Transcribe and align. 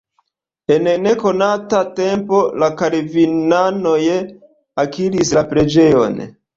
En 0.75 0.87
nekonata 1.07 1.83
tempo 2.01 2.41
la 2.65 2.71
kalvinanoj 2.81 4.01
akiris 4.89 5.39
la 5.41 5.49
preĝejon. 5.55 6.23